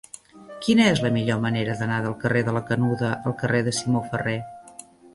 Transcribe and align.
Quina 0.67 0.87
és 0.93 1.01
la 1.07 1.11
millor 1.17 1.43
manera 1.43 1.77
d'anar 1.83 2.01
del 2.07 2.17
carrer 2.25 2.43
de 2.49 2.57
la 2.59 2.65
Canuda 2.73 3.15
al 3.21 3.39
carrer 3.45 3.65
de 3.71 3.79
Simó 3.83 4.07
Ferrer? 4.11 4.39